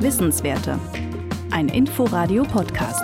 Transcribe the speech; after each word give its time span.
Wissenswerte. 0.00 0.78
Ein 1.50 1.68
Inforadio-Podcast. 1.68 3.02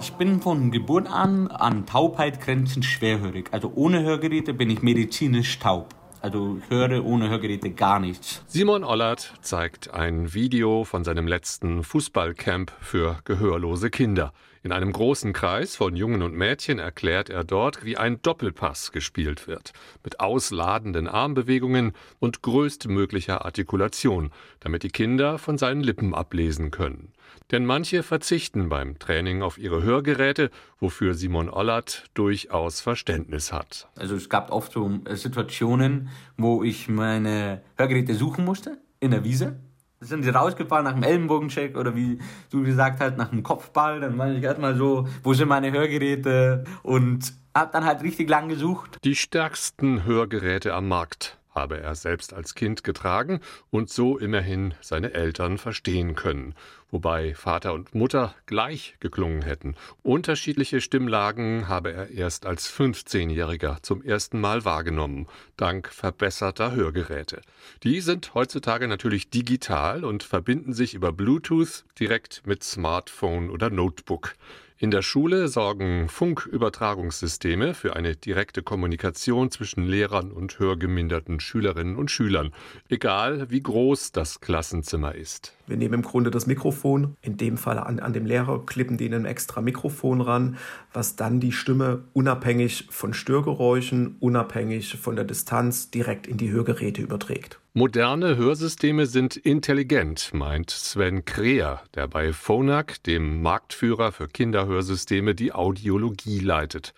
Ich 0.00 0.12
bin 0.12 0.40
von 0.40 0.70
Geburt 0.70 1.08
an 1.10 1.48
an 1.48 1.84
Taubheit 1.84 2.40
grenzend 2.40 2.84
schwerhörig. 2.84 3.48
Also 3.50 3.72
ohne 3.74 4.04
Hörgeräte 4.04 4.54
bin 4.54 4.70
ich 4.70 4.82
medizinisch 4.82 5.58
taub. 5.58 5.88
Also 6.20 6.58
ich 6.62 6.70
höre 6.70 7.04
ohne 7.04 7.28
Hörgeräte 7.28 7.70
gar 7.70 7.98
nichts. 7.98 8.44
Simon 8.46 8.84
Ollert 8.84 9.34
zeigt 9.40 9.92
ein 9.92 10.32
Video 10.32 10.84
von 10.84 11.02
seinem 11.02 11.26
letzten 11.26 11.82
Fußballcamp 11.82 12.70
für 12.80 13.18
gehörlose 13.24 13.90
Kinder. 13.90 14.32
In 14.64 14.72
einem 14.72 14.92
großen 14.92 15.34
Kreis 15.34 15.76
von 15.76 15.94
Jungen 15.94 16.22
und 16.22 16.34
Mädchen 16.34 16.78
erklärt 16.78 17.28
er 17.28 17.44
dort, 17.44 17.84
wie 17.84 17.98
ein 17.98 18.22
Doppelpass 18.22 18.92
gespielt 18.92 19.46
wird, 19.46 19.74
mit 20.02 20.20
ausladenden 20.20 21.06
Armbewegungen 21.06 21.92
und 22.18 22.40
größtmöglicher 22.40 23.44
Artikulation, 23.44 24.30
damit 24.60 24.82
die 24.82 24.88
Kinder 24.88 25.36
von 25.36 25.58
seinen 25.58 25.82
Lippen 25.82 26.14
ablesen 26.14 26.70
können. 26.70 27.12
Denn 27.50 27.66
manche 27.66 28.02
verzichten 28.02 28.70
beim 28.70 28.98
Training 28.98 29.42
auf 29.42 29.58
ihre 29.58 29.82
Hörgeräte, 29.82 30.50
wofür 30.80 31.12
Simon 31.12 31.50
Ollert 31.50 32.04
durchaus 32.14 32.80
Verständnis 32.80 33.52
hat. 33.52 33.90
Also 33.96 34.16
es 34.16 34.30
gab 34.30 34.50
oft 34.50 34.72
so 34.72 34.98
Situationen, 35.10 36.08
wo 36.38 36.64
ich 36.64 36.88
meine 36.88 37.60
Hörgeräte 37.76 38.14
suchen 38.14 38.46
musste 38.46 38.78
in 38.98 39.10
der 39.10 39.24
Wiese 39.24 39.60
sind 40.04 40.22
sie 40.22 40.30
rausgefahren 40.30 40.84
nach 40.84 40.94
dem 40.94 41.02
Ellenbogencheck 41.02 41.76
oder 41.76 41.94
wie 41.96 42.18
du 42.50 42.62
gesagt 42.62 43.00
hast, 43.00 43.16
nach 43.16 43.30
dem 43.30 43.42
Kopfball. 43.42 44.00
Dann 44.00 44.16
war 44.18 44.30
ich 44.30 44.42
erstmal 44.42 44.76
so, 44.76 45.08
wo 45.22 45.34
sind 45.34 45.48
meine 45.48 45.72
Hörgeräte? 45.72 46.64
Und 46.82 47.32
hab 47.54 47.72
dann 47.72 47.84
halt 47.84 48.02
richtig 48.02 48.28
lang 48.28 48.48
gesucht. 48.48 48.98
Die 49.04 49.14
stärksten 49.14 50.04
Hörgeräte 50.04 50.74
am 50.74 50.88
Markt 50.88 51.38
habe 51.54 51.80
er 51.80 51.94
selbst 51.94 52.34
als 52.34 52.54
Kind 52.54 52.84
getragen 52.84 53.40
und 53.70 53.88
so 53.88 54.18
immerhin 54.18 54.74
seine 54.80 55.14
Eltern 55.14 55.58
verstehen 55.58 56.14
können, 56.14 56.54
wobei 56.90 57.34
Vater 57.34 57.72
und 57.72 57.94
Mutter 57.94 58.34
gleich 58.46 58.96
geklungen 59.00 59.42
hätten. 59.42 59.76
Unterschiedliche 60.02 60.80
Stimmlagen 60.80 61.68
habe 61.68 61.92
er 61.92 62.10
erst 62.10 62.46
als 62.46 62.70
15-Jähriger 62.72 63.82
zum 63.82 64.02
ersten 64.02 64.40
Mal 64.40 64.64
wahrgenommen, 64.64 65.28
dank 65.56 65.88
verbesserter 65.88 66.72
Hörgeräte. 66.72 67.40
Die 67.82 68.00
sind 68.00 68.34
heutzutage 68.34 68.88
natürlich 68.88 69.30
digital 69.30 70.04
und 70.04 70.22
verbinden 70.22 70.72
sich 70.72 70.94
über 70.94 71.12
Bluetooth 71.12 71.84
direkt 71.98 72.42
mit 72.46 72.64
Smartphone 72.64 73.50
oder 73.50 73.70
Notebook. 73.70 74.34
In 74.76 74.90
der 74.90 75.02
Schule 75.02 75.46
sorgen 75.46 76.08
Funkübertragungssysteme 76.08 77.74
für 77.74 77.94
eine 77.94 78.16
direkte 78.16 78.64
Kommunikation 78.64 79.52
zwischen 79.52 79.86
Lehrern 79.86 80.32
und 80.32 80.58
hörgeminderten 80.58 81.38
Schülerinnen 81.38 81.94
und 81.94 82.10
Schülern, 82.10 82.52
egal 82.88 83.50
wie 83.50 83.62
groß 83.62 84.10
das 84.10 84.40
Klassenzimmer 84.40 85.14
ist. 85.14 85.56
Wir 85.68 85.76
nehmen 85.76 85.94
im 85.94 86.02
Grunde 86.02 86.32
das 86.32 86.48
Mikrofon, 86.48 87.16
in 87.22 87.36
dem 87.36 87.56
Fall 87.56 87.78
an, 87.78 88.00
an 88.00 88.12
dem 88.12 88.26
Lehrer, 88.26 88.66
klippen 88.66 88.96
die 88.96 89.06
ein 89.06 89.26
extra 89.26 89.60
Mikrofon 89.60 90.20
ran, 90.20 90.56
was 90.92 91.14
dann 91.14 91.38
die 91.38 91.52
Stimme 91.52 92.02
unabhängig 92.12 92.88
von 92.90 93.14
Störgeräuschen, 93.14 94.16
unabhängig 94.18 94.96
von 94.96 95.14
der 95.14 95.24
Distanz 95.24 95.92
direkt 95.92 96.26
in 96.26 96.36
die 96.36 96.50
Hörgeräte 96.50 97.00
überträgt. 97.00 97.60
Moderne 97.76 98.36
Hörsysteme 98.36 99.04
sind 99.06 99.36
intelligent, 99.36 100.32
meint 100.32 100.70
Sven 100.70 101.24
Kreher, 101.24 101.82
der 101.96 102.06
bei 102.06 102.32
Phonak, 102.32 103.02
dem 103.02 103.42
Marktführer 103.42 104.12
für 104.12 104.28
Kinderhörsysteme, 104.28 105.34
die 105.34 105.52
Audiologie 105.52 106.38
leitet. 106.38 106.94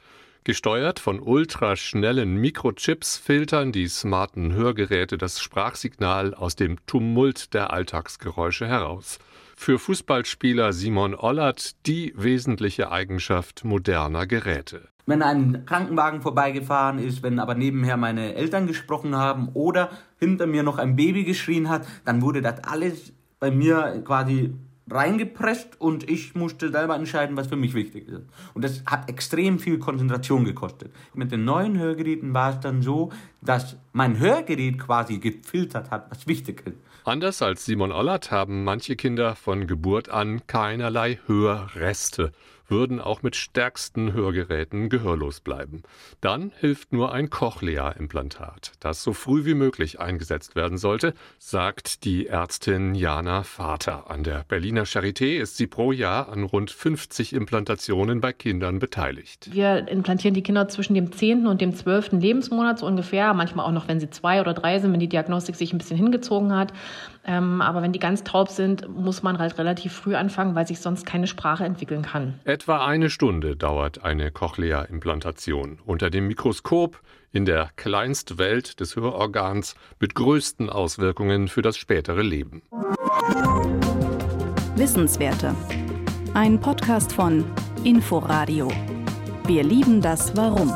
Gesteuert 0.46 1.00
von 1.00 1.18
ultraschnellen 1.18 2.36
Mikrochips 2.36 3.16
filtern 3.16 3.72
die 3.72 3.88
smarten 3.88 4.52
Hörgeräte 4.52 5.18
das 5.18 5.40
Sprachsignal 5.40 6.34
aus 6.34 6.54
dem 6.54 6.76
Tumult 6.86 7.52
der 7.52 7.72
Alltagsgeräusche 7.72 8.68
heraus. 8.68 9.18
Für 9.56 9.80
Fußballspieler 9.80 10.72
Simon 10.72 11.16
Ollert 11.16 11.84
die 11.86 12.12
wesentliche 12.16 12.92
Eigenschaft 12.92 13.64
moderner 13.64 14.28
Geräte 14.28 14.88
wenn 15.08 15.22
ein 15.22 15.64
Krankenwagen 15.66 16.20
vorbeigefahren 16.20 16.98
ist, 16.98 17.22
wenn 17.24 17.38
aber 17.38 17.54
nebenher 17.54 17.96
meine 17.96 18.34
Eltern 18.34 18.66
gesprochen 18.66 19.14
haben 19.16 19.50
oder 19.54 19.90
hinter 20.18 20.46
mir 20.46 20.64
noch 20.64 20.78
ein 20.78 20.96
Baby 20.96 21.22
geschrien 21.24 21.68
hat, 21.68 21.86
dann 22.04 22.22
wurde 22.22 22.42
das 22.42 22.62
alles 22.64 23.12
bei 23.38 23.52
mir 23.52 24.02
quasi 24.04 24.52
reingepresst 24.88 25.80
und 25.80 26.08
ich 26.08 26.34
musste 26.34 26.70
selber 26.70 26.94
entscheiden, 26.94 27.36
was 27.36 27.48
für 27.48 27.56
mich 27.56 27.74
wichtig 27.74 28.08
ist. 28.08 28.22
Und 28.54 28.64
das 28.64 28.84
hat 28.86 29.08
extrem 29.08 29.58
viel 29.58 29.78
Konzentration 29.78 30.44
gekostet. 30.44 30.92
Mit 31.14 31.32
den 31.32 31.44
neuen 31.44 31.78
Hörgeräten 31.78 32.32
war 32.34 32.50
es 32.50 32.60
dann 32.60 32.82
so, 32.82 33.10
dass 33.46 33.76
mein 33.92 34.18
Hörgerät 34.18 34.78
quasi 34.78 35.18
gefiltert 35.18 35.90
hat, 35.90 36.10
was 36.10 36.26
wichtig 36.26 36.66
ist. 36.66 36.76
Anders 37.04 37.40
als 37.40 37.64
Simon 37.64 37.92
Ollert 37.92 38.30
haben 38.30 38.64
manche 38.64 38.96
Kinder 38.96 39.36
von 39.36 39.66
Geburt 39.66 40.08
an 40.08 40.46
keinerlei 40.46 41.20
Hörreste 41.26 42.32
würden 42.68 43.00
auch 43.00 43.22
mit 43.22 43.36
stärksten 43.36 44.12
Hörgeräten 44.12 44.88
gehörlos 44.88 45.40
bleiben. 45.40 45.82
Dann 46.20 46.52
hilft 46.58 46.92
nur 46.92 47.12
ein 47.12 47.30
Cochlea-Implantat, 47.30 48.72
das 48.80 49.02
so 49.02 49.12
früh 49.12 49.44
wie 49.44 49.54
möglich 49.54 50.00
eingesetzt 50.00 50.56
werden 50.56 50.78
sollte, 50.78 51.14
sagt 51.38 52.04
die 52.04 52.26
Ärztin 52.26 52.94
Jana 52.94 53.42
Vater. 53.42 54.10
An 54.10 54.24
der 54.24 54.44
Berliner 54.48 54.84
Charité 54.84 55.38
ist 55.38 55.56
sie 55.56 55.66
pro 55.66 55.92
Jahr 55.92 56.28
an 56.28 56.44
rund 56.44 56.70
50 56.70 57.32
Implantationen 57.32 58.20
bei 58.20 58.32
Kindern 58.32 58.78
beteiligt. 58.78 59.48
Wir 59.52 59.88
implantieren 59.88 60.34
die 60.34 60.42
Kinder 60.42 60.68
zwischen 60.68 60.94
dem 60.94 61.12
10. 61.12 61.46
und 61.46 61.60
dem 61.60 61.74
12. 61.74 62.12
Lebensmonat 62.12 62.80
so 62.80 62.86
ungefähr, 62.86 63.34
manchmal 63.36 63.66
auch 63.66 63.72
noch, 63.72 63.88
wenn 63.88 64.00
sie 64.00 64.10
zwei 64.10 64.40
oder 64.40 64.54
drei 64.54 64.78
sind, 64.78 64.92
wenn 64.92 65.00
die 65.00 65.08
Diagnostik 65.08 65.54
sich 65.56 65.72
ein 65.72 65.78
bisschen 65.78 65.96
hingezogen 65.96 66.54
hat. 66.54 66.72
Ähm, 67.24 67.60
aber 67.60 67.82
wenn 67.82 67.92
die 67.92 67.98
ganz 67.98 68.24
taub 68.24 68.48
sind, 68.48 68.88
muss 68.88 69.22
man 69.22 69.38
halt 69.38 69.58
relativ 69.58 69.92
früh 69.92 70.14
anfangen, 70.14 70.54
weil 70.54 70.66
sich 70.66 70.80
sonst 70.80 71.06
keine 71.06 71.26
Sprache 71.26 71.64
entwickeln 71.64 72.02
kann. 72.02 72.34
Etwa 72.44 72.86
eine 72.86 73.10
Stunde 73.10 73.56
dauert 73.56 74.04
eine 74.04 74.30
Cochlea-Implantation 74.30 75.78
unter 75.84 76.10
dem 76.10 76.26
Mikroskop 76.28 77.00
in 77.32 77.44
der 77.44 77.70
Kleinstwelt 77.76 78.80
des 78.80 78.96
Hörorgans 78.96 79.74
mit 80.00 80.14
größten 80.14 80.70
Auswirkungen 80.70 81.48
für 81.48 81.62
das 81.62 81.76
spätere 81.76 82.22
Leben. 82.22 82.62
Wissenswerte. 84.76 85.54
Ein 86.34 86.60
Podcast 86.60 87.12
von 87.12 87.44
Inforadio. 87.84 88.70
Wir 89.46 89.62
lieben 89.62 90.00
das 90.00 90.36
Warum. 90.36 90.74